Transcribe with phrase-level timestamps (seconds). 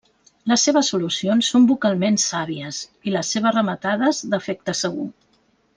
[0.51, 5.07] Les seves solucions són vocalment sàvies i les seves rematades, d'efecte segur.